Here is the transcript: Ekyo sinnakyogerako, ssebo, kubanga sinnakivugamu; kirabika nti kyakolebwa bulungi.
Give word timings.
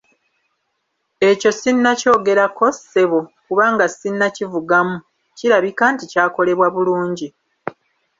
Ekyo 1.29 1.51
sinnakyogerako, 1.59 2.65
ssebo, 2.77 3.19
kubanga 3.45 3.85
sinnakivugamu; 3.97 4.95
kirabika 5.37 5.83
nti 5.93 6.05
kyakolebwa 6.11 6.67
bulungi. 6.75 7.27